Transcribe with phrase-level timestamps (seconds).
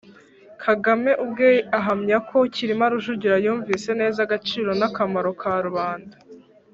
[0.63, 6.15] kagame ubwe ahamya ko cyirima rujugira yumvise neza agaciro n'akamaro ka rubanda,